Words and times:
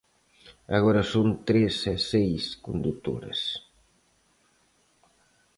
Agora 0.77 1.03
son 1.13 1.27
tres 1.47 1.75
e 1.93 1.97
seis 2.11 2.41
condutores. 2.65 3.39